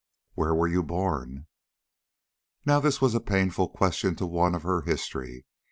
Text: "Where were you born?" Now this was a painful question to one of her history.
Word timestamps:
"Where 0.33 0.55
were 0.55 0.67
you 0.67 0.81
born?" 0.81 1.45
Now 2.65 2.79
this 2.79 3.01
was 3.01 3.13
a 3.13 3.19
painful 3.21 3.69
question 3.69 4.15
to 4.15 4.25
one 4.25 4.55
of 4.55 4.63
her 4.63 4.81
history. 4.81 5.45